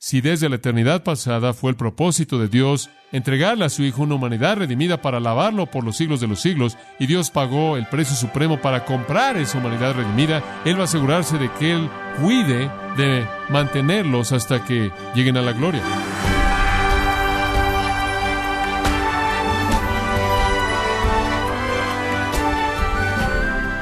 [0.00, 4.14] si desde la eternidad pasada fue el propósito de Dios entregarle a su Hijo una
[4.14, 8.16] humanidad redimida para alabarlo por los siglos de los siglos, y Dios pagó el precio
[8.16, 13.26] supremo para comprar esa humanidad redimida, Él va a asegurarse de que Él cuide de
[13.50, 15.82] mantenerlos hasta que lleguen a la gloria.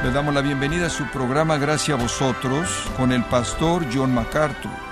[0.03, 2.67] Le damos la bienvenida a su programa Gracias a vosotros
[2.97, 4.88] con el pastor John MacArthur.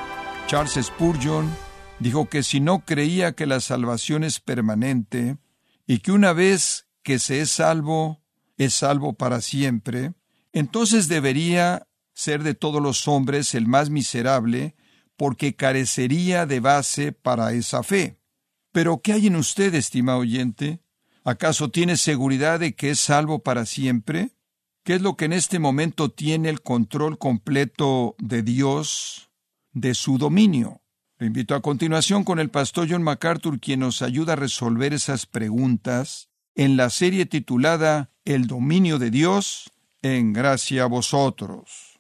[0.48, 1.54] Charles Spurgeon
[2.00, 5.38] dijo que si no creía que la salvación es permanente
[5.86, 8.24] y que una vez que se es salvo,
[8.58, 10.14] es salvo para siempre,
[10.54, 14.78] entonces debería ser de todos los hombres el más miserable,
[15.18, 18.18] porque carecería de base para esa fe.
[18.72, 20.80] Pero ¿qué hay en usted, estimado oyente?
[21.26, 24.32] ¿Acaso tiene seguridad de que es salvo para siempre?
[24.84, 29.27] ¿Qué es lo que en este momento tiene el control completo de Dios
[29.80, 30.82] de su dominio.
[31.20, 35.26] Le invito a continuación con el pastor John MacArthur, quien nos ayuda a resolver esas
[35.26, 42.00] preguntas en la serie titulada El dominio de Dios en gracia a vosotros.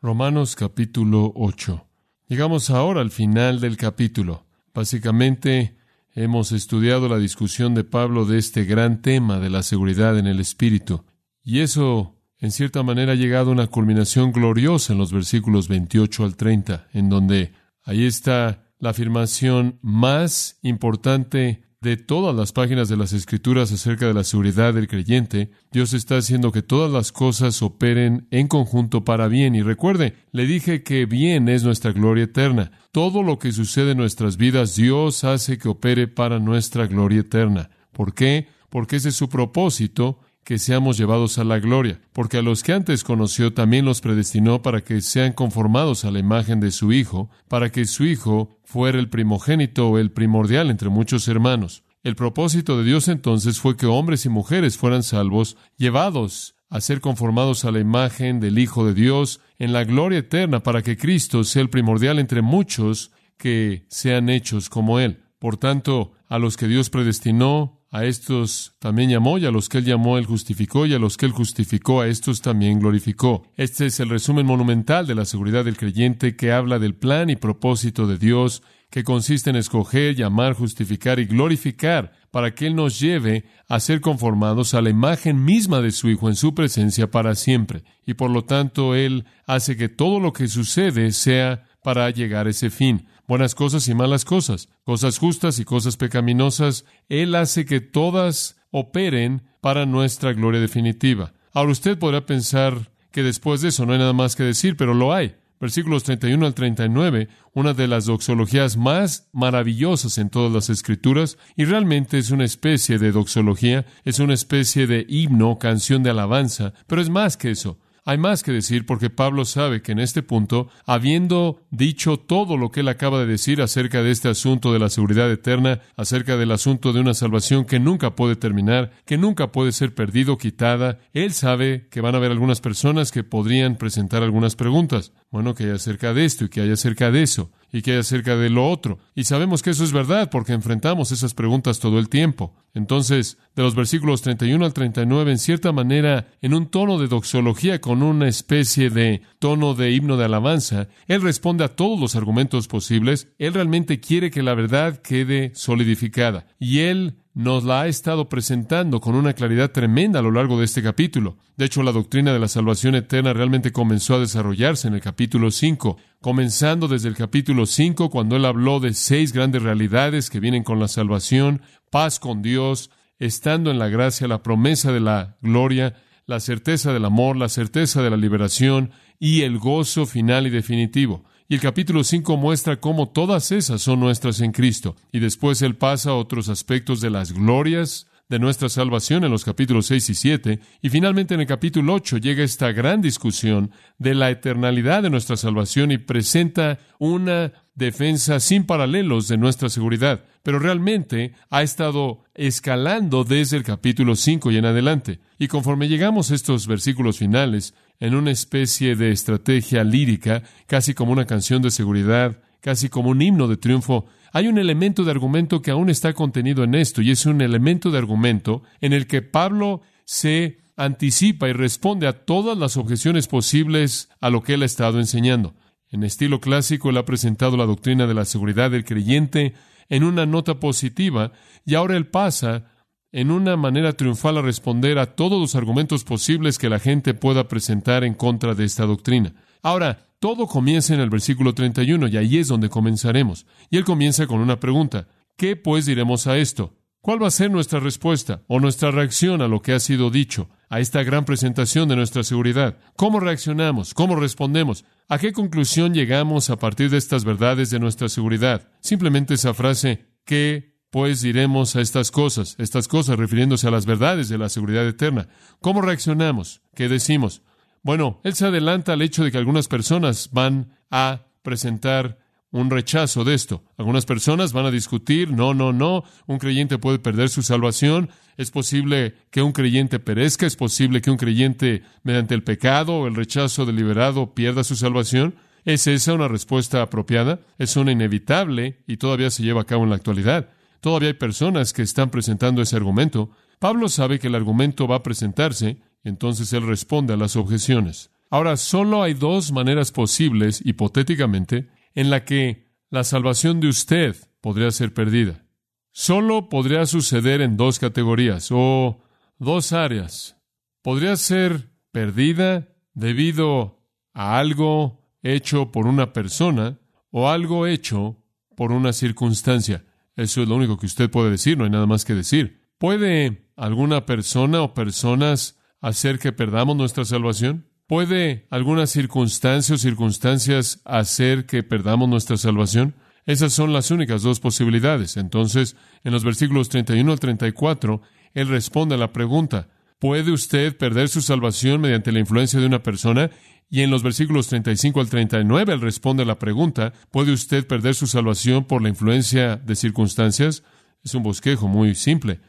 [0.00, 1.84] Romanos capítulo 8.
[2.28, 4.46] Llegamos ahora al final del capítulo.
[4.74, 5.76] Básicamente
[6.14, 10.38] hemos estudiado la discusión de Pablo de este gran tema de la seguridad en el
[10.38, 11.04] Espíritu.
[11.42, 16.24] Y eso en cierta manera ha llegado a una culminación gloriosa en los versículos 28
[16.24, 17.52] al 30, en donde
[17.84, 24.14] ahí está la afirmación más importante de todas las páginas de las Escrituras acerca de
[24.14, 29.28] la seguridad del creyente, Dios está haciendo que todas las cosas operen en conjunto para
[29.28, 29.54] bien.
[29.54, 32.72] Y recuerde, le dije que bien es nuestra gloria eterna.
[32.90, 37.70] Todo lo que sucede en nuestras vidas, Dios hace que opere para nuestra gloria eterna.
[37.92, 38.48] ¿Por qué?
[38.70, 42.72] Porque ese es su propósito que seamos llevados a la gloria, porque a los que
[42.72, 47.28] antes conoció también los predestinó para que sean conformados a la imagen de su Hijo,
[47.48, 51.84] para que su Hijo fuera el primogénito o el primordial entre muchos hermanos.
[52.02, 57.02] El propósito de Dios entonces fue que hombres y mujeres fueran salvos, llevados a ser
[57.02, 61.44] conformados a la imagen del Hijo de Dios en la gloria eterna, para que Cristo
[61.44, 65.24] sea el primordial entre muchos que sean hechos como Él.
[65.38, 69.78] Por tanto, a los que Dios predestinó, a estos también llamó, y a los que
[69.78, 73.44] él llamó, él justificó, y a los que él justificó, a estos también glorificó.
[73.56, 77.36] Este es el resumen monumental de la seguridad del creyente que habla del plan y
[77.36, 83.00] propósito de Dios, que consiste en escoger, llamar, justificar y glorificar, para que Él nos
[83.00, 87.34] lleve a ser conformados a la imagen misma de su Hijo en su presencia para
[87.34, 87.84] siempre.
[88.06, 92.50] Y por lo tanto, Él hace que todo lo que sucede sea para llegar a
[92.50, 96.84] ese fin buenas cosas y malas cosas, cosas justas y cosas pecaminosas.
[97.08, 101.34] Él hace que todas operen para nuestra gloria definitiva.
[101.52, 104.94] Ahora usted podrá pensar que después de eso no hay nada más que decir, pero
[104.94, 105.36] lo hay.
[105.60, 111.64] Versículos 31 al 39, una de las doxologías más maravillosas en todas las escrituras, y
[111.64, 117.02] realmente es una especie de doxología, es una especie de himno, canción de alabanza, pero
[117.02, 117.80] es más que eso.
[118.08, 122.70] Hay más que decir porque Pablo sabe que en este punto, habiendo dicho todo lo
[122.70, 126.52] que él acaba de decir acerca de este asunto de la seguridad eterna, acerca del
[126.52, 131.34] asunto de una salvación que nunca puede terminar, que nunca puede ser perdido, quitada, él
[131.34, 135.12] sabe que van a haber algunas personas que podrían presentar algunas preguntas.
[135.30, 137.98] Bueno, que hay acerca de esto y que hay acerca de eso y que hay
[137.98, 138.98] acerca de lo otro.
[139.14, 142.54] Y sabemos que eso es verdad porque enfrentamos esas preguntas todo el tiempo.
[142.74, 147.80] Entonces, de los versículos 31 al 39, en cierta manera, en un tono de doxología
[147.80, 152.68] con una especie de tono de himno de alabanza, Él responde a todos los argumentos
[152.68, 153.28] posibles.
[153.38, 156.46] Él realmente quiere que la verdad quede solidificada.
[156.58, 160.64] Y Él nos la ha estado presentando con una claridad tremenda a lo largo de
[160.64, 161.36] este capítulo.
[161.56, 165.52] De hecho, la doctrina de la salvación eterna realmente comenzó a desarrollarse en el capítulo
[165.52, 170.64] 5, comenzando desde el capítulo 5, cuando él habló de seis grandes realidades que vienen
[170.64, 171.62] con la salvación,
[171.92, 172.90] paz con Dios,
[173.20, 175.94] estando en la gracia, la promesa de la gloria,
[176.26, 178.90] la certeza del amor, la certeza de la liberación
[179.20, 181.22] y el gozo final y definitivo.
[181.50, 184.96] Y el capítulo 5 muestra cómo todas esas son nuestras en Cristo.
[185.12, 189.44] Y después él pasa a otros aspectos de las glorias de nuestra salvación en los
[189.44, 190.60] capítulos 6 y 7.
[190.82, 195.36] Y finalmente en el capítulo 8 llega esta gran discusión de la eternalidad de nuestra
[195.36, 200.24] salvación y presenta una defensa sin paralelos de nuestra seguridad.
[200.42, 205.20] Pero realmente ha estado escalando desde el capítulo 5 y en adelante.
[205.38, 211.12] Y conforme llegamos a estos versículos finales, en una especie de estrategia lírica, casi como
[211.12, 215.62] una canción de seguridad, casi como un himno de triunfo, hay un elemento de argumento
[215.62, 219.22] que aún está contenido en esto, y es un elemento de argumento en el que
[219.22, 224.66] Pablo se anticipa y responde a todas las objeciones posibles a lo que él ha
[224.66, 225.54] estado enseñando.
[225.90, 229.54] En estilo clásico, él ha presentado la doctrina de la seguridad del creyente
[229.88, 231.32] en una nota positiva
[231.64, 232.72] y ahora él pasa
[233.10, 237.48] en una manera triunfal a responder a todos los argumentos posibles que la gente pueda
[237.48, 239.34] presentar en contra de esta doctrina.
[239.62, 243.46] Ahora, todo comienza en el versículo 31 y ahí es donde comenzaremos.
[243.70, 245.08] Y él comienza con una pregunta.
[245.36, 246.74] ¿Qué pues diremos a esto?
[247.00, 250.48] ¿Cuál va a ser nuestra respuesta o nuestra reacción a lo que ha sido dicho,
[250.68, 252.78] a esta gran presentación de nuestra seguridad?
[252.96, 253.94] ¿Cómo reaccionamos?
[253.94, 254.84] ¿Cómo respondemos?
[255.08, 258.68] ¿A qué conclusión llegamos a partir de estas verdades de nuestra seguridad?
[258.80, 262.56] Simplemente esa frase, ¿qué pues diremos a estas cosas?
[262.58, 265.28] Estas cosas refiriéndose a las verdades de la seguridad eterna.
[265.60, 266.62] ¿Cómo reaccionamos?
[266.74, 267.42] ¿Qué decimos?
[267.82, 272.18] Bueno, él se adelanta al hecho de que algunas personas van a presentar
[272.50, 273.62] un rechazo de esto.
[273.76, 278.50] Algunas personas van a discutir, no, no, no, un creyente puede perder su salvación, es
[278.50, 283.14] posible que un creyente perezca, es posible que un creyente mediante el pecado o el
[283.14, 285.34] rechazo deliberado pierda su salvación.
[285.64, 287.40] ¿Es esa una respuesta apropiada?
[287.58, 290.50] Es una inevitable y todavía se lleva a cabo en la actualidad.
[290.80, 293.30] Todavía hay personas que están presentando ese argumento.
[293.58, 298.10] Pablo sabe que el argumento va a presentarse entonces él responde a las objeciones.
[298.30, 304.70] Ahora, solo hay dos maneras posibles, hipotéticamente, en la que la salvación de usted podría
[304.70, 305.44] ser perdida.
[305.92, 309.00] Solo podría suceder en dos categorías o
[309.38, 310.36] dos áreas.
[310.82, 316.78] Podría ser perdida debido a algo hecho por una persona
[317.10, 318.22] o algo hecho
[318.56, 319.84] por una circunstancia.
[320.16, 322.60] Eso es lo único que usted puede decir, no hay nada más que decir.
[322.78, 327.66] ¿Puede alguna persona o personas hacer que perdamos nuestra salvación?
[327.86, 332.94] ¿Puede alguna circunstancia o circunstancias hacer que perdamos nuestra salvación?
[333.24, 335.16] Esas son las únicas dos posibilidades.
[335.16, 338.02] Entonces, en los versículos 31 al 34,
[338.34, 342.82] él responde a la pregunta, ¿puede usted perder su salvación mediante la influencia de una
[342.82, 343.30] persona?
[343.70, 347.94] Y en los versículos 35 al 39, él responde a la pregunta, ¿puede usted perder
[347.94, 350.62] su salvación por la influencia de circunstancias?
[351.04, 352.40] Es un bosquejo muy simple.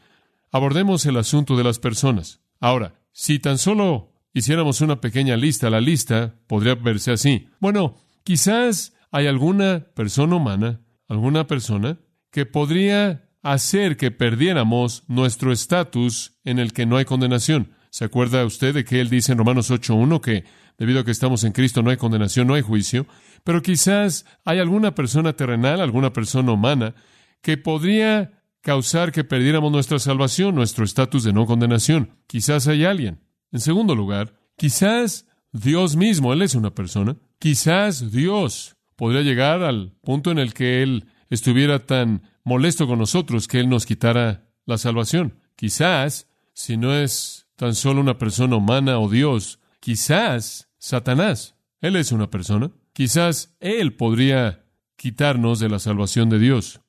[0.50, 2.40] Abordemos el asunto de las personas.
[2.60, 7.48] Ahora, si tan solo hiciéramos una pequeña lista, la lista podría verse así.
[7.58, 11.98] Bueno, quizás hay alguna persona humana, alguna persona,
[12.30, 17.72] que podría hacer que perdiéramos nuestro estatus en el que no hay condenación.
[17.90, 20.44] ¿Se acuerda usted de que él dice en Romanos 8.1 que
[20.78, 23.06] debido a que estamos en Cristo no hay condenación, no hay juicio?
[23.42, 26.94] Pero quizás hay alguna persona terrenal, alguna persona humana,
[27.42, 32.18] que podría causar que perdiéramos nuestra salvación, nuestro estatus de no condenación.
[32.26, 33.20] Quizás hay alguien.
[33.52, 37.16] En segundo lugar, quizás Dios mismo, Él es una persona.
[37.38, 43.48] Quizás Dios podría llegar al punto en el que Él estuviera tan molesto con nosotros
[43.48, 45.38] que Él nos quitara la salvación.
[45.56, 52.12] Quizás, si no es tan solo una persona humana o Dios, quizás Satanás, Él es
[52.12, 52.70] una persona.
[52.92, 54.64] Quizás Él podría
[54.96, 56.80] quitarnos de la salvación de Dios.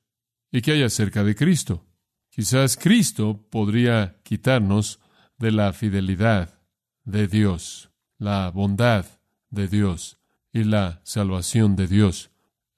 [0.52, 1.86] ¿Y qué hay acerca de Cristo?
[2.28, 5.00] Quizás Cristo podría quitarnos
[5.38, 6.60] de la fidelidad
[7.04, 9.06] de Dios, la bondad
[9.50, 10.18] de Dios
[10.52, 12.30] y la salvación de Dios.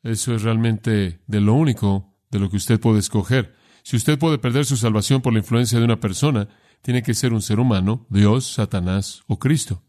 [0.04, 3.56] Eso es realmente de lo único de lo que usted puede escoger.
[3.82, 6.48] Si usted puede perder su salvación por la influencia de una persona,
[6.80, 9.82] tiene que ser un ser humano, Dios, Satanás o Cristo.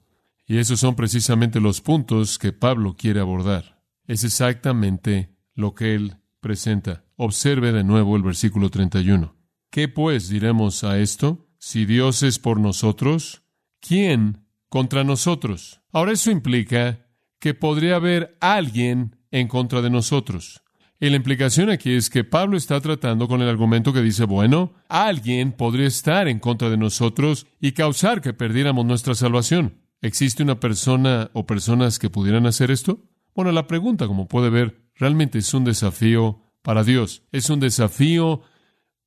[0.47, 3.83] Y esos son precisamente los puntos que Pablo quiere abordar.
[4.07, 7.05] Es exactamente lo que él presenta.
[7.17, 9.35] Observe de nuevo el versículo 31.
[9.69, 11.47] ¿Qué pues diremos a esto?
[11.57, 13.44] Si Dios es por nosotros,
[13.80, 15.81] ¿quién contra nosotros?
[15.94, 17.07] Ahora eso implica
[17.40, 20.61] que podría haber alguien en contra de nosotros.
[20.99, 24.73] Y la implicación aquí es que Pablo está tratando con el argumento que dice, bueno,
[24.90, 29.81] alguien podría estar en contra de nosotros y causar que perdiéramos nuestra salvación.
[30.01, 33.06] ¿Existe una persona o personas que pudieran hacer esto?
[33.33, 37.22] Bueno, la pregunta, como puede ver, realmente es un desafío para Dios.
[37.31, 38.42] Es un desafío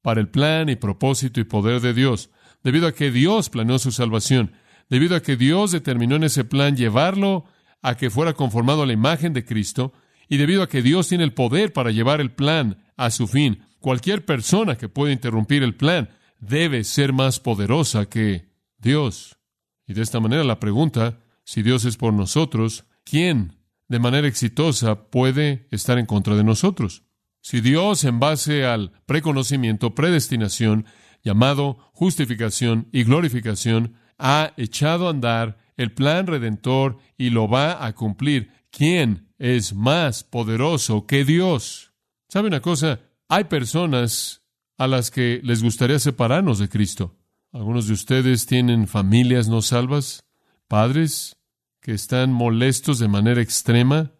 [0.00, 2.30] para el plan y propósito y poder de Dios,
[2.62, 4.52] debido a que Dios planeó su salvación,
[4.88, 7.46] debido a que Dios determinó en ese plan llevarlo
[7.82, 9.92] a que fuera conformado a la imagen de Cristo,
[10.28, 13.64] y debido a que Dios tiene el poder para llevar el plan a su fin.
[13.80, 19.36] Cualquier persona que pueda interrumpir el plan debe ser más poderosa que Dios.
[19.84, 23.56] Y de esta manera la pregunta, si Dios es por nosotros, ¿quién
[23.88, 27.07] de manera exitosa puede estar en contra de nosotros?
[27.48, 30.84] Si Dios, en base al preconocimiento, predestinación,
[31.24, 37.94] llamado justificación y glorificación, ha echado a andar el plan redentor y lo va a
[37.94, 41.94] cumplir, ¿quién es más poderoso que Dios?
[42.28, 43.00] ¿Sabe una cosa?
[43.30, 44.42] Hay personas
[44.76, 47.16] a las que les gustaría separarnos de Cristo.
[47.50, 50.22] Algunos de ustedes tienen familias no salvas,
[50.66, 51.38] padres
[51.80, 54.12] que están molestos de manera extrema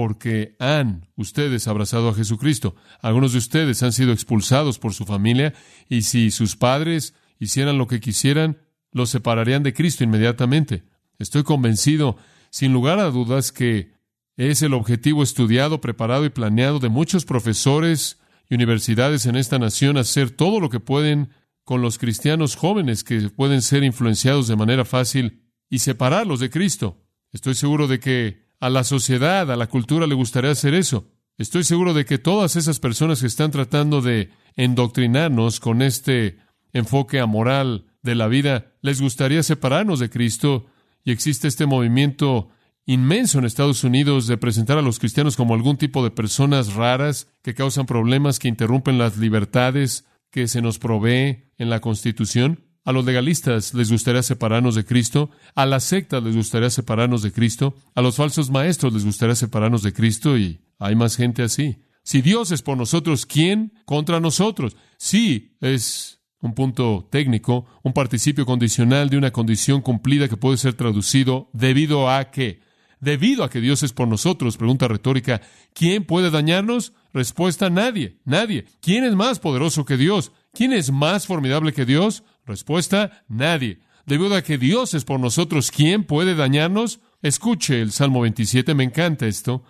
[0.00, 2.74] porque han ustedes abrazado a Jesucristo.
[3.02, 5.52] Algunos de ustedes han sido expulsados por su familia
[5.90, 8.56] y si sus padres hicieran lo que quisieran,
[8.92, 10.84] los separarían de Cristo inmediatamente.
[11.18, 12.16] Estoy convencido,
[12.48, 13.92] sin lugar a dudas, que
[14.38, 19.98] es el objetivo estudiado, preparado y planeado de muchos profesores y universidades en esta nación
[19.98, 21.28] hacer todo lo que pueden
[21.62, 27.04] con los cristianos jóvenes que pueden ser influenciados de manera fácil y separarlos de Cristo.
[27.32, 31.08] Estoy seguro de que a la sociedad, a la cultura le gustaría hacer eso.
[31.38, 36.38] Estoy seguro de que todas esas personas que están tratando de endoctrinarnos con este
[36.72, 40.66] enfoque amoral de la vida, les gustaría separarnos de Cristo
[41.04, 42.50] y existe este movimiento
[42.86, 47.28] inmenso en Estados Unidos de presentar a los cristianos como algún tipo de personas raras
[47.42, 52.69] que causan problemas, que interrumpen las libertades que se nos provee en la Constitución.
[52.90, 57.30] A los legalistas les gustaría separarnos de Cristo, a las sectas les gustaría separarnos de
[57.30, 61.84] Cristo, a los falsos maestros les gustaría separarnos de Cristo y hay más gente así.
[62.02, 64.76] Si Dios es por nosotros, ¿quién contra nosotros?
[64.96, 70.74] Sí, es un punto técnico, un participio condicional de una condición cumplida que puede ser
[70.74, 72.60] traducido debido a que.
[72.98, 75.40] Debido a que Dios es por nosotros, pregunta retórica,
[75.74, 76.92] ¿quién puede dañarnos?
[77.14, 78.66] Respuesta, nadie, nadie.
[78.82, 80.32] ¿Quién es más poderoso que Dios?
[80.52, 82.24] ¿Quién es más formidable que Dios?
[82.50, 83.78] Respuesta, nadie.
[84.06, 86.98] Debido a que Dios es por nosotros, ¿quién puede dañarnos?
[87.22, 89.62] Escuche el Salmo 27, me encanta esto.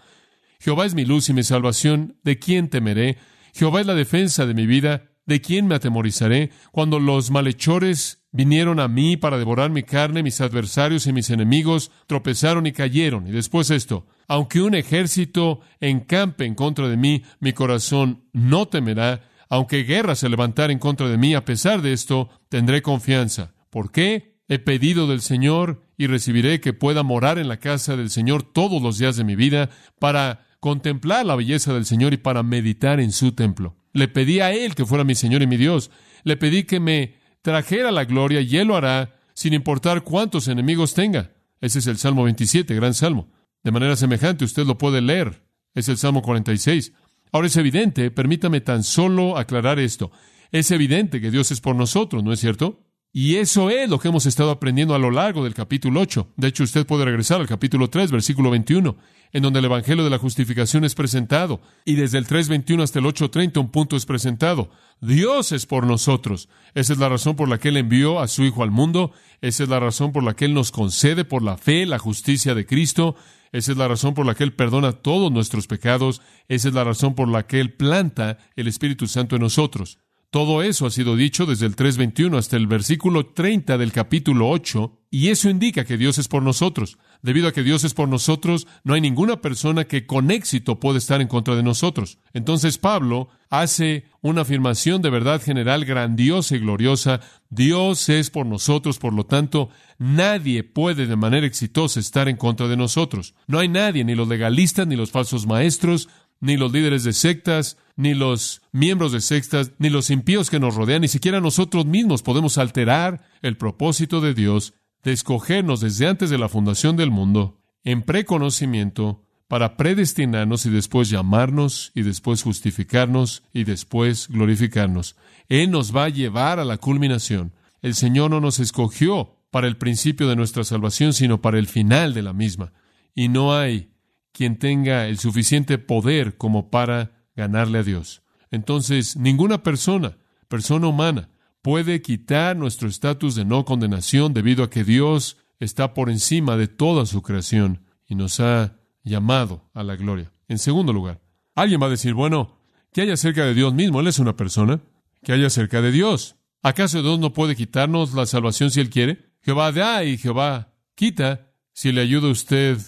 [0.60, 3.18] Jehová es mi luz y mi salvación, ¿de quién temeré?
[3.52, 6.52] Jehová es la defensa de mi vida, ¿de quién me atemorizaré?
[6.72, 11.90] Cuando los malhechores vinieron a mí para devorar mi carne, mis adversarios y mis enemigos
[12.06, 13.26] tropezaron y cayeron.
[13.26, 19.28] Y después esto, aunque un ejército encampe en contra de mí, mi corazón no temerá,
[19.50, 23.52] aunque guerra se levantara en contra de mí, a pesar de esto, tendré confianza.
[23.69, 24.38] ¿Por qué?
[24.49, 28.80] He pedido del Señor y recibiré que pueda morar en la casa del Señor todos
[28.80, 33.12] los días de mi vida para contemplar la belleza del Señor y para meditar en
[33.12, 33.76] su templo.
[33.92, 35.90] Le pedí a Él que fuera mi Señor y mi Dios.
[36.23, 40.95] Le pedí que me trajera la gloria y Él lo hará sin importar cuántos enemigos
[40.95, 41.33] tenga.
[41.61, 43.33] Ese es el Salmo 27, gran salmo.
[43.62, 45.42] De manera semejante, usted lo puede leer.
[45.75, 46.92] Es el Salmo 46.
[47.32, 50.10] Ahora es evidente, permítame tan solo aclarar esto,
[50.50, 52.89] es evidente que Dios es por nosotros, ¿no es cierto?
[53.12, 56.29] Y eso es lo que hemos estado aprendiendo a lo largo del capítulo 8.
[56.37, 58.97] De hecho, usted puede regresar al capítulo 3, versículo 21,
[59.33, 61.61] en donde el Evangelio de la Justificación es presentado.
[61.85, 64.71] Y desde el 3.21 hasta el 8.30 un punto es presentado.
[65.00, 66.49] Dios es por nosotros.
[66.75, 69.11] Esa es la razón por la que Él envió a su Hijo al mundo.
[69.40, 72.55] Esa es la razón por la que Él nos concede por la fe la justicia
[72.55, 73.17] de Cristo.
[73.50, 76.23] Esa es la razón por la que Él perdona todos nuestros pecados.
[76.47, 79.99] Esa es la razón por la que Él planta el Espíritu Santo en nosotros.
[80.30, 85.00] Todo eso ha sido dicho desde el 3.21 hasta el versículo 30 del capítulo 8,
[85.10, 86.99] y eso indica que Dios es por nosotros.
[87.20, 90.99] Debido a que Dios es por nosotros, no hay ninguna persona que con éxito puede
[90.99, 92.18] estar en contra de nosotros.
[92.32, 97.18] Entonces Pablo hace una afirmación de verdad general grandiosa y gloriosa.
[97.49, 99.68] Dios es por nosotros, por lo tanto,
[99.99, 103.34] nadie puede de manera exitosa estar en contra de nosotros.
[103.49, 106.08] No hay nadie, ni los legalistas, ni los falsos maestros,
[106.40, 110.75] ni los líderes de sectas, ni los miembros de sectas, ni los impíos que nos
[110.75, 116.30] rodean, ni siquiera nosotros mismos podemos alterar el propósito de Dios de escogernos desde antes
[116.30, 123.42] de la fundación del mundo en preconocimiento para predestinarnos y después llamarnos y después justificarnos
[123.52, 125.16] y después glorificarnos.
[125.49, 127.52] Él nos va a llevar a la culminación.
[127.82, 132.14] El Señor no nos escogió para el principio de nuestra salvación, sino para el final
[132.14, 132.73] de la misma.
[133.14, 133.89] Y no hay
[134.32, 138.22] quien tenga el suficiente poder como para ganarle a Dios.
[138.50, 140.18] Entonces, ninguna persona,
[140.49, 141.28] persona humana,
[141.62, 146.68] puede quitar nuestro estatus de no condenación debido a que Dios está por encima de
[146.68, 150.32] toda su creación y nos ha llamado a la gloria.
[150.49, 151.20] En segundo lugar,
[151.54, 152.58] alguien va a decir, bueno,
[152.92, 154.00] ¿qué hay acerca de Dios mismo?
[154.00, 154.80] Él es una persona.
[155.22, 156.37] ¿Qué hay acerca de Dios?
[156.62, 159.30] ¿Acaso Dios no puede quitarnos la salvación si Él quiere?
[159.42, 161.46] Jehová da y Jehová quita.
[161.72, 162.78] Si le ayuda a usted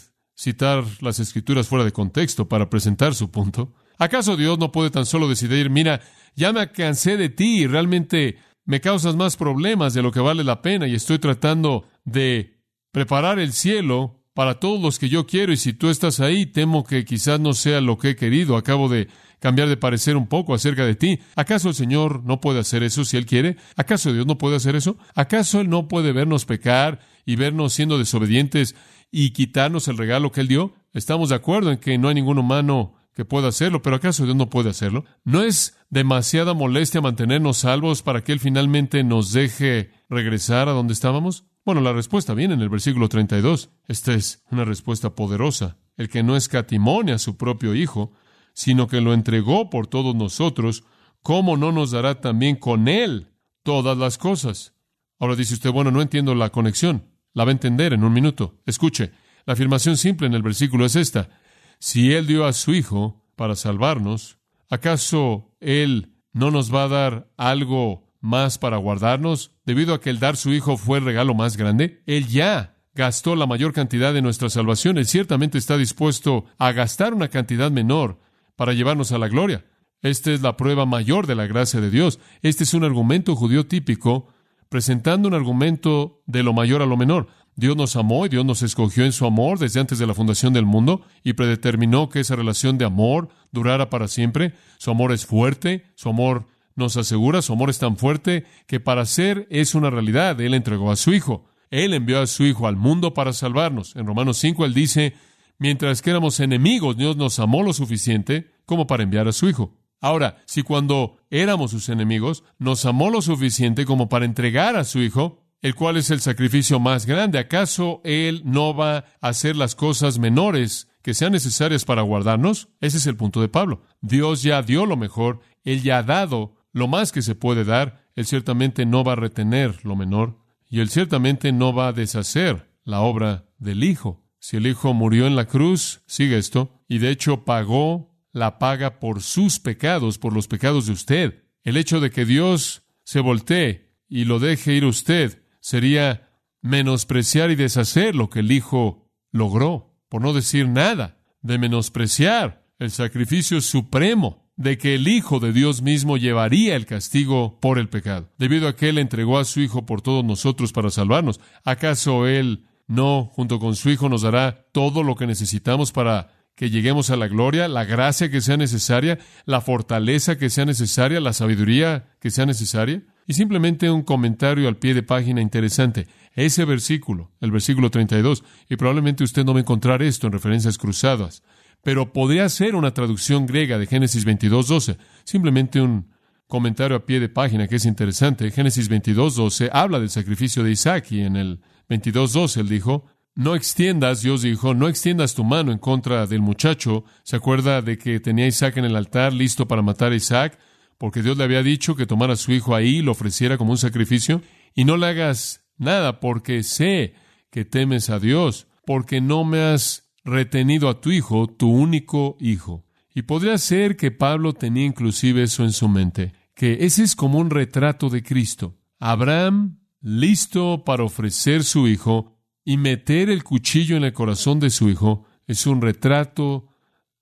[0.42, 3.72] citar las escrituras fuera de contexto para presentar su punto.
[3.96, 6.00] ¿Acaso Dios no puede tan solo decidir, mira,
[6.34, 10.42] ya me cansé de ti y realmente me causas más problemas de lo que vale
[10.42, 12.58] la pena y estoy tratando de
[12.90, 16.82] preparar el cielo para todos los que yo quiero y si tú estás ahí, temo
[16.82, 18.56] que quizás no sea lo que he querido.
[18.56, 19.08] Acabo de
[19.38, 21.20] cambiar de parecer un poco acerca de ti.
[21.36, 23.58] ¿Acaso el Señor no puede hacer eso si Él quiere?
[23.76, 24.96] ¿Acaso Dios no puede hacer eso?
[25.14, 28.74] ¿Acaso Él no puede vernos pecar y vernos siendo desobedientes
[29.10, 30.74] y quitarnos el regalo que Él dio?
[30.92, 34.36] Estamos de acuerdo en que no hay ningún humano que pueda hacerlo, pero ¿acaso Dios
[34.36, 35.04] no puede hacerlo?
[35.24, 40.94] ¿No es demasiada molestia mantenernos salvos para que Él finalmente nos deje regresar a donde
[40.94, 41.44] estábamos?
[41.64, 43.70] Bueno, la respuesta viene en el versículo 32.
[43.86, 45.76] Esta es una respuesta poderosa.
[45.96, 48.12] El que no escatimone a su propio Hijo,
[48.54, 50.84] sino que lo entregó por todos nosotros,
[51.22, 53.28] ¿cómo no nos dará también con Él
[53.62, 54.74] todas las cosas?
[55.18, 57.11] Ahora dice usted, bueno, no entiendo la conexión.
[57.34, 58.60] La va a entender en un minuto.
[58.66, 59.12] Escuche,
[59.46, 61.30] la afirmación simple en el versículo es esta.
[61.78, 67.32] Si Él dio a su Hijo para salvarnos, ¿acaso Él no nos va a dar
[67.36, 69.52] algo más para guardarnos?
[69.64, 73.36] Debido a que el dar su Hijo fue el regalo más grande, Él ya gastó
[73.36, 74.98] la mayor cantidad de nuestra salvación.
[74.98, 78.20] Él ciertamente está dispuesto a gastar una cantidad menor
[78.56, 79.64] para llevarnos a la gloria.
[80.02, 82.18] Esta es la prueba mayor de la gracia de Dios.
[82.42, 84.28] Este es un argumento judío típico,
[84.72, 87.28] presentando un argumento de lo mayor a lo menor.
[87.56, 90.54] Dios nos amó y Dios nos escogió en su amor desde antes de la fundación
[90.54, 94.54] del mundo y predeterminó que esa relación de amor durara para siempre.
[94.78, 99.04] Su amor es fuerte, su amor nos asegura, su amor es tan fuerte que para
[99.04, 100.40] ser es una realidad.
[100.40, 101.44] Él entregó a su Hijo.
[101.70, 103.94] Él envió a su Hijo al mundo para salvarnos.
[103.94, 105.14] En Romanos 5 él dice,
[105.58, 109.81] mientras que éramos enemigos, Dios nos amó lo suficiente como para enviar a su Hijo.
[110.02, 114.98] Ahora, si cuando éramos sus enemigos, nos amó lo suficiente como para entregar a su
[114.98, 119.76] Hijo, el cual es el sacrificio más grande, ¿acaso Él no va a hacer las
[119.76, 122.68] cosas menores que sean necesarias para guardarnos?
[122.80, 123.82] Ese es el punto de Pablo.
[124.00, 128.04] Dios ya dio lo mejor, Él ya ha dado lo más que se puede dar,
[128.16, 130.36] Él ciertamente no va a retener lo menor,
[130.68, 134.24] y Él ciertamente no va a deshacer la obra del Hijo.
[134.40, 138.98] Si el Hijo murió en la cruz, sigue esto, y de hecho pagó la paga
[138.98, 141.44] por sus pecados, por los pecados de usted.
[141.62, 147.56] El hecho de que Dios se voltee y lo deje ir usted sería menospreciar y
[147.56, 154.42] deshacer lo que el Hijo logró, por no decir nada, de menospreciar el sacrificio supremo
[154.56, 158.76] de que el Hijo de Dios mismo llevaría el castigo por el pecado, debido a
[158.76, 161.40] que Él entregó a su Hijo por todos nosotros para salvarnos.
[161.64, 166.70] ¿Acaso Él no, junto con su Hijo, nos dará todo lo que necesitamos para que
[166.70, 171.32] lleguemos a la gloria, la gracia que sea necesaria, la fortaleza que sea necesaria, la
[171.32, 173.02] sabiduría que sea necesaria.
[173.26, 176.08] Y simplemente un comentario al pie de página interesante.
[176.34, 180.78] Ese versículo, el versículo 32, y probablemente usted no va a encontrar esto en referencias
[180.78, 181.42] cruzadas,
[181.82, 184.98] pero podría ser una traducción griega de Génesis 22, 12.
[185.24, 186.10] Simplemente un
[186.46, 188.50] comentario a pie de página que es interesante.
[188.50, 193.06] Génesis 22, 12 habla del sacrificio de Isaac y en el 22, 12 él dijo,
[193.34, 197.04] no extiendas, Dios dijo, no extiendas tu mano en contra del muchacho.
[197.22, 200.58] ¿Se acuerda de que tenía Isaac en el altar listo para matar a Isaac?
[200.98, 203.72] Porque Dios le había dicho que tomara a su hijo ahí y lo ofreciera como
[203.72, 204.42] un sacrificio.
[204.74, 207.14] Y no le hagas nada porque sé
[207.50, 212.84] que temes a Dios, porque no me has retenido a tu hijo, tu único hijo.
[213.14, 217.38] Y podría ser que Pablo tenía inclusive eso en su mente, que ese es como
[217.38, 218.78] un retrato de Cristo.
[218.98, 222.31] Abraham, listo para ofrecer su hijo,
[222.64, 226.68] y meter el cuchillo en el corazón de su hijo es un retrato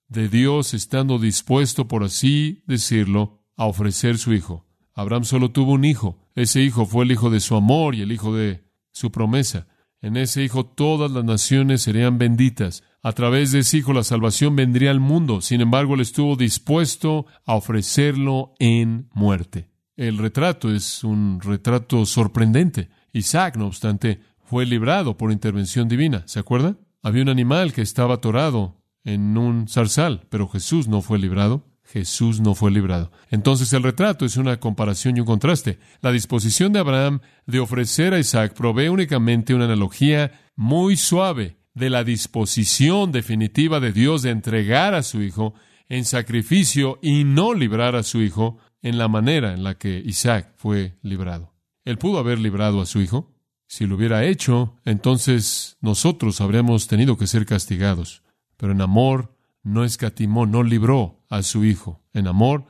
[0.07, 4.65] de Dios estando dispuesto, por así decirlo, a ofrecer su hijo.
[4.93, 6.19] Abraham solo tuvo un hijo.
[6.35, 9.67] Ese hijo fue el hijo de su amor y el hijo de su promesa.
[10.01, 12.83] En ese hijo todas las naciones serían benditas.
[13.03, 15.41] A través de ese hijo la salvación vendría al mundo.
[15.41, 19.69] Sin embargo, él estuvo dispuesto a ofrecerlo en muerte.
[19.95, 22.89] El retrato es un retrato sorprendente.
[23.13, 26.23] Isaac, no obstante, fue librado por intervención divina.
[26.25, 26.75] ¿Se acuerda?
[27.01, 31.69] Había un animal que estaba atorado en un zarzal, pero Jesús no fue librado.
[31.85, 33.13] Jesús no fue librado.
[33.29, 35.79] Entonces el retrato es una comparación y un contraste.
[36.01, 41.89] La disposición de Abraham de ofrecer a Isaac provee únicamente una analogía muy suave de
[41.89, 45.53] la disposición definitiva de Dios de entregar a su hijo
[45.87, 50.55] en sacrificio y no librar a su hijo en la manera en la que Isaac
[50.57, 51.53] fue librado.
[51.85, 53.30] Él pudo haber librado a su hijo,
[53.71, 58.21] si lo hubiera hecho, entonces nosotros habríamos tenido que ser castigados.
[58.57, 62.03] Pero en amor no escatimó, no libró a su Hijo.
[62.11, 62.65] En amor,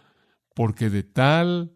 [0.53, 1.75] porque de tal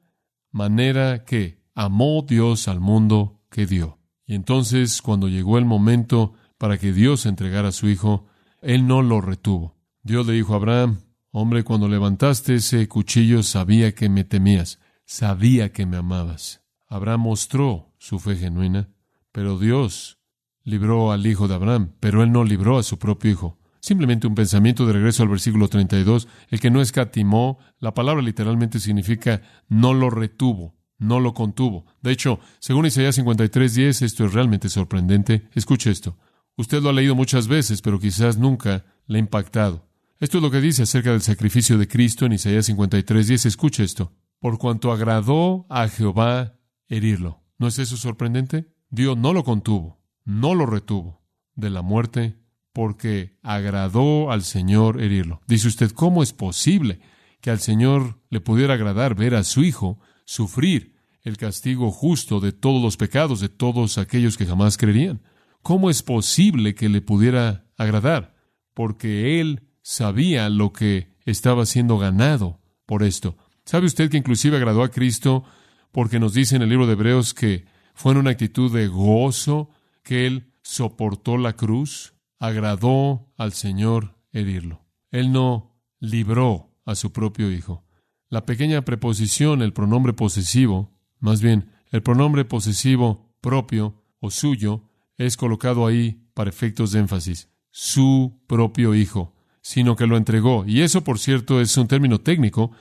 [0.52, 3.98] manera que amó Dios al mundo que dio.
[4.28, 8.28] Y entonces, cuando llegó el momento para que Dios entregara a su Hijo,
[8.62, 9.76] Él no lo retuvo.
[10.04, 11.00] Dios le dijo a Abraham,
[11.32, 16.62] hombre, cuando levantaste ese cuchillo sabía que me temías, sabía que me amabas.
[16.88, 18.92] Abraham mostró su fe genuina
[19.36, 20.18] pero Dios
[20.64, 23.60] libró al hijo de Abraham, pero él no libró a su propio hijo.
[23.82, 26.30] Simplemente un pensamiento de regreso al versículo 32.
[26.50, 31.86] El que no escatimó, la palabra literalmente significa no lo retuvo, no lo contuvo.
[32.02, 35.50] De hecho, según Isaías 53:10, esto es realmente sorprendente.
[35.54, 36.18] Escuche esto.
[36.56, 39.90] Usted lo ha leído muchas veces, pero quizás nunca le ha impactado.
[40.22, 43.46] Esto es lo que dice acerca del sacrificio de Cristo en Isaías 53:10.
[43.46, 44.14] Escuche esto.
[44.40, 46.54] Por cuanto agradó a Jehová
[46.88, 47.44] herirlo.
[47.58, 48.75] ¿No es eso sorprendente?
[48.90, 51.22] Dios no lo contuvo, no lo retuvo
[51.56, 52.38] de la muerte
[52.74, 55.42] porque agradó al Señor herirlo.
[55.48, 57.00] Dice usted, ¿cómo es posible
[57.40, 62.52] que al Señor le pudiera agradar ver a su Hijo sufrir el castigo justo de
[62.52, 65.22] todos los pecados de todos aquellos que jamás creerían?
[65.62, 68.36] ¿Cómo es posible que le pudiera agradar?
[68.74, 73.38] Porque Él sabía lo que estaba siendo ganado por esto.
[73.64, 75.44] ¿Sabe usted que inclusive agradó a Cristo
[75.92, 79.70] porque nos dice en el libro de Hebreos que fue en una actitud de gozo
[80.04, 82.14] que Él soportó la cruz?
[82.38, 84.86] Agradó al Señor herirlo.
[85.12, 87.84] Él no libró a su propio Hijo.
[88.30, 95.38] La pequeña preposición, el pronombre posesivo, más bien el pronombre posesivo propio o suyo, es
[95.38, 97.50] colocado ahí para efectos de énfasis.
[97.72, 100.66] Su propio Hijo, sino que lo entregó.
[100.68, 102.72] Y eso, por cierto, es un término técnico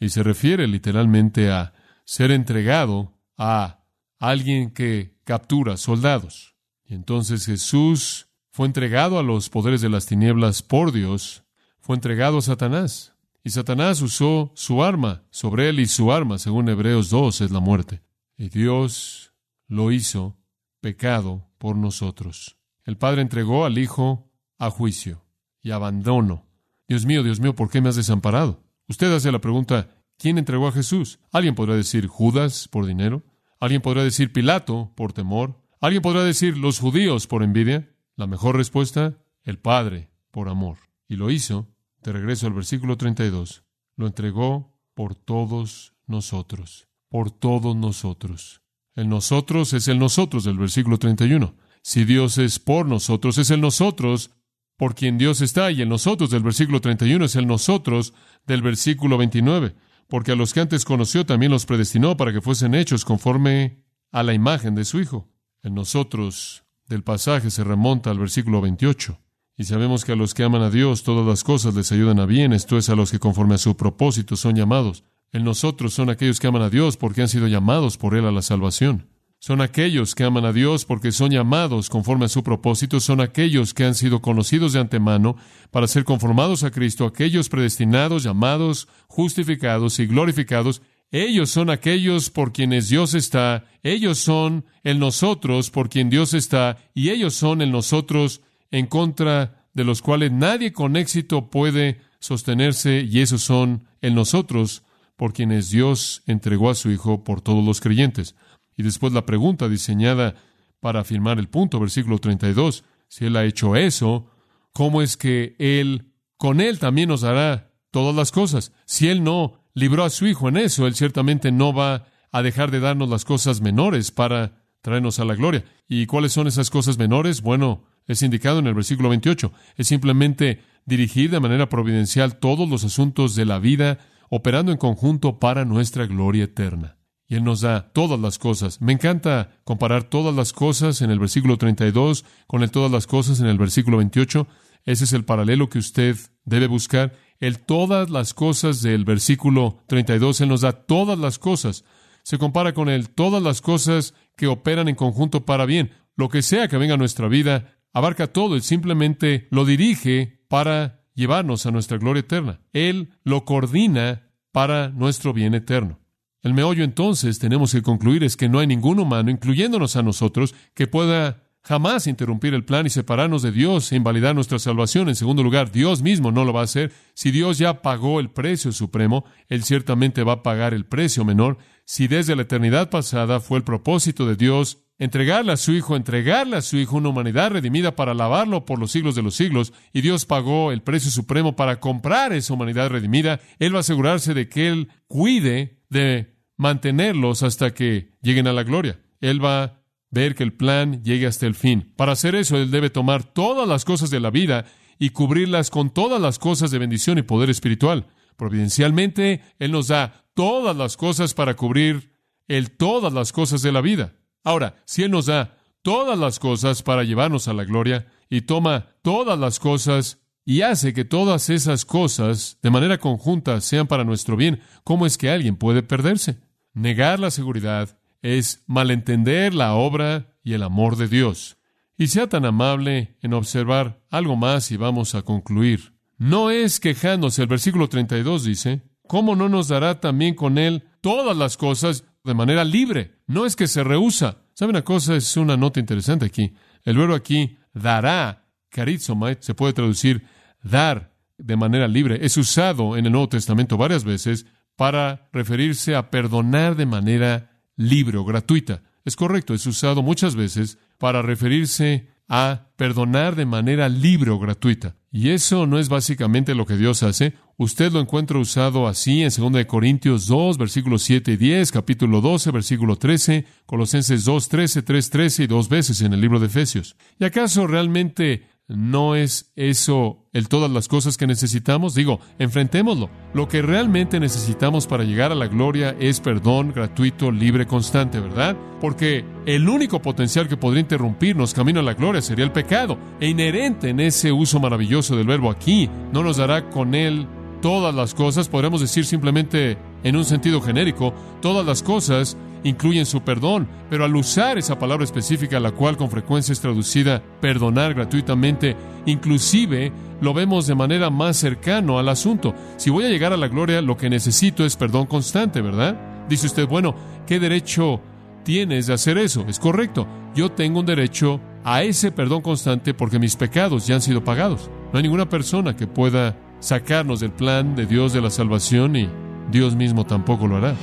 [0.00, 1.72] y se refiere literalmente a
[2.04, 3.85] ser entregado a
[4.18, 6.54] alguien que captura soldados.
[6.84, 11.44] Y entonces Jesús fue entregado a los poderes de las tinieblas por Dios,
[11.80, 13.14] fue entregado a Satanás.
[13.44, 17.60] Y Satanás usó su arma sobre él y su arma, según Hebreos 2, es la
[17.60, 18.02] muerte.
[18.36, 19.32] Y Dios
[19.68, 20.36] lo hizo
[20.80, 22.56] pecado por nosotros.
[22.84, 25.24] El Padre entregó al Hijo a juicio
[25.62, 26.46] y abandono.
[26.88, 28.62] Dios mío, Dios mío, ¿por qué me has desamparado?
[28.88, 31.18] Usted hace la pregunta, ¿quién entregó a Jesús?
[31.32, 33.22] Alguien podrá decir Judas por dinero.
[33.58, 35.62] Alguien podrá decir Pilato por temor.
[35.80, 37.90] Alguien podrá decir los judíos por envidia.
[38.16, 40.78] La mejor respuesta, el Padre por amor.
[41.08, 41.68] Y lo hizo,
[42.02, 43.64] de regreso al versículo 32,
[43.96, 48.62] lo entregó por todos nosotros, por todos nosotros.
[48.94, 51.54] El nosotros es el nosotros del versículo 31.
[51.82, 54.30] Si Dios es por nosotros, es el nosotros
[54.76, 58.12] por quien Dios está, y el nosotros del versículo 31 es el nosotros
[58.46, 59.74] del versículo 29,
[60.08, 64.22] porque a los que antes conoció también los predestinó para que fuesen hechos conforme a
[64.22, 65.28] la imagen de su Hijo.
[65.62, 69.20] El nosotros del pasaje se remonta al versículo 28.
[69.58, 72.26] Y sabemos que a los que aman a Dios todas las cosas les ayudan a
[72.26, 75.02] bien, esto es a los que conforme a su propósito son llamados.
[75.32, 78.32] El nosotros son aquellos que aman a Dios porque han sido llamados por Él a
[78.32, 79.08] la salvación.
[79.38, 83.74] Son aquellos que aman a Dios porque son llamados conforme a su propósito, son aquellos
[83.74, 85.36] que han sido conocidos de antemano
[85.70, 90.82] para ser conformados a Cristo, aquellos predestinados, llamados, justificados y glorificados.
[91.12, 96.78] Ellos son aquellos por quienes Dios está, ellos son el nosotros por quien Dios está,
[96.94, 103.02] y ellos son el nosotros en contra de los cuales nadie con éxito puede sostenerse,
[103.02, 104.82] y esos son el nosotros
[105.16, 108.34] por quienes Dios entregó a su Hijo por todos los creyentes.
[108.76, 110.34] Y después la pregunta diseñada
[110.80, 114.30] para afirmar el punto, versículo 32, si Él ha hecho eso,
[114.72, 118.72] ¿cómo es que Él, con Él también nos dará todas las cosas?
[118.84, 122.70] Si Él no libró a su Hijo en eso, Él ciertamente no va a dejar
[122.70, 125.64] de darnos las cosas menores para traernos a la gloria.
[125.88, 127.40] ¿Y cuáles son esas cosas menores?
[127.40, 129.52] Bueno, es indicado en el versículo 28.
[129.76, 135.38] Es simplemente dirigir de manera providencial todos los asuntos de la vida, operando en conjunto
[135.38, 136.95] para nuestra gloria eterna
[137.28, 138.80] y Él nos da todas las cosas.
[138.80, 143.40] Me encanta comparar todas las cosas en el versículo 32 con el todas las cosas
[143.40, 144.46] en el versículo 28.
[144.84, 147.12] Ese es el paralelo que usted debe buscar.
[147.40, 151.84] El todas las cosas del versículo 32, Él nos da todas las cosas.
[152.22, 155.92] Se compara con el todas las cosas que operan en conjunto para bien.
[156.16, 158.56] Lo que sea que venga a nuestra vida, abarca todo.
[158.56, 162.60] y simplemente lo dirige para llevarnos a nuestra gloria eterna.
[162.72, 165.98] Él lo coordina para nuestro bien eterno.
[166.42, 170.54] El meollo entonces tenemos que concluir es que no hay ningún humano, incluyéndonos a nosotros,
[170.74, 175.08] que pueda jamás interrumpir el plan y separarnos de Dios e invalidar nuestra salvación.
[175.08, 176.92] En segundo lugar, Dios mismo no lo va a hacer.
[177.14, 181.58] Si Dios ya pagó el precio supremo, Él ciertamente va a pagar el precio menor.
[181.84, 186.56] Si desde la eternidad pasada fue el propósito de Dios entregarle a su Hijo, entregarle
[186.56, 190.00] a su Hijo una humanidad redimida para alabarlo por los siglos de los siglos, y
[190.00, 194.48] Dios pagó el precio supremo para comprar esa humanidad redimida, Él va a asegurarse de
[194.48, 199.00] que Él cuide de mantenerlos hasta que lleguen a la gloria.
[199.20, 201.92] Él va a ver que el plan llegue hasta el fin.
[201.96, 204.64] Para hacer eso, Él debe tomar todas las cosas de la vida
[204.98, 208.06] y cubrirlas con todas las cosas de bendición y poder espiritual.
[208.36, 212.12] Providencialmente, Él nos da todas las cosas para cubrir
[212.48, 214.14] el todas las cosas de la vida.
[214.46, 218.94] Ahora, si Él nos da todas las cosas para llevarnos a la gloria y toma
[219.02, 224.36] todas las cosas y hace que todas esas cosas de manera conjunta sean para nuestro
[224.36, 226.38] bien, ¿cómo es que alguien puede perderse?
[226.74, 231.56] Negar la seguridad es malentender la obra y el amor de Dios.
[231.98, 235.92] Y sea tan amable en observar algo más y vamos a concluir.
[236.18, 241.36] No es quejándose, el versículo 32 dice, ¿cómo no nos dará también con Él todas
[241.36, 243.14] las cosas de manera libre?
[243.26, 245.14] No es que se rehúsa, ¿Sabe una cosa?
[245.16, 246.54] Es una nota interesante aquí.
[246.82, 250.22] El verbo aquí, dará, charizomai, se puede traducir
[250.62, 252.20] dar de manera libre.
[252.22, 258.16] Es usado en el Nuevo Testamento varias veces para referirse a perdonar de manera libre
[258.16, 258.82] o gratuita.
[259.04, 264.96] Es correcto, es usado muchas veces para referirse a perdonar de manera libre o gratuita.
[265.16, 267.32] Y eso no es básicamente lo que Dios hace.
[267.56, 272.50] Usted lo encuentra usado así en 2 Corintios 2, versículos 7 y 10, capítulo 12,
[272.50, 276.96] versículo 13, Colosenses 2, 13, 3, 13 y dos veces en el libro de Efesios.
[277.18, 281.94] ¿Y acaso realmente ¿No es eso el todas las cosas que necesitamos?
[281.94, 283.08] Digo, enfrentémoslo.
[283.32, 288.56] Lo que realmente necesitamos para llegar a la gloria es perdón gratuito, libre, constante, ¿verdad?
[288.80, 292.98] Porque el único potencial que podría interrumpirnos camino a la gloria sería el pecado.
[293.20, 297.28] E inherente en ese uso maravilloso del verbo aquí, no nos dará con él
[297.62, 303.20] todas las cosas, podríamos decir simplemente en un sentido genérico, todas las cosas incluyen su
[303.20, 308.76] perdón, pero al usar esa palabra específica, la cual con frecuencia es traducida perdonar gratuitamente,
[309.06, 312.54] inclusive lo vemos de manera más cercano al asunto.
[312.76, 315.96] Si voy a llegar a la gloria, lo que necesito es perdón constante, ¿verdad?
[316.28, 316.94] Dice usted, bueno,
[317.26, 318.00] ¿qué derecho
[318.42, 319.44] tienes de hacer eso?
[319.48, 324.02] Es correcto, yo tengo un derecho a ese perdón constante porque mis pecados ya han
[324.02, 324.70] sido pagados.
[324.92, 329.08] No hay ninguna persona que pueda sacarnos del plan de Dios de la salvación y
[329.50, 330.76] Dios mismo tampoco lo hará.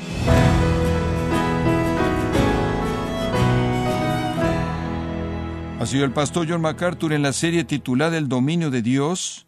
[5.79, 9.47] Ha sido el pastor John MacArthur en la serie titulada El dominio de Dios,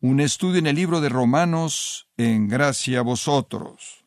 [0.00, 4.04] un estudio en el libro de Romanos en gracia a vosotros.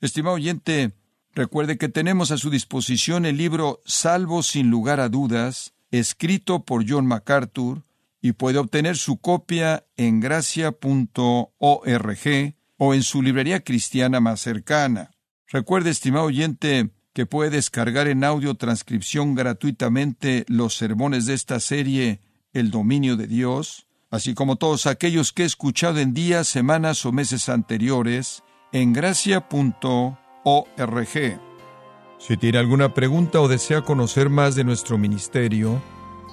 [0.00, 0.92] Estimado oyente,
[1.32, 6.84] recuerde que tenemos a su disposición el libro Salvo sin lugar a dudas, escrito por
[6.88, 7.82] John MacArthur,
[8.20, 10.74] y puede obtener su copia en gracia.org
[12.84, 15.10] o en su librería cristiana más cercana.
[15.48, 22.20] Recuerde, estimado oyente, que puede descargar en audio transcripción gratuitamente los sermones de esta serie
[22.52, 27.12] El dominio de Dios, así como todos aquellos que he escuchado en días, semanas o
[27.12, 28.42] meses anteriores
[28.72, 30.18] en gracia.org.
[32.18, 35.82] Si tiene alguna pregunta o desea conocer más de nuestro ministerio,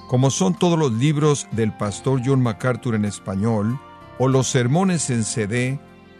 [0.08, 3.80] como son todos los libros del pastor John MacArthur en español,
[4.18, 5.80] o los sermones en CD,